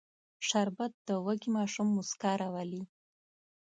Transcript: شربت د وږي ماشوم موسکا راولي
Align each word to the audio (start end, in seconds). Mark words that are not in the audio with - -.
شربت 0.47 0.93
د 1.07 1.09
وږي 1.25 1.49
ماشوم 1.57 1.87
موسکا 1.95 2.31
راولي 2.41 2.83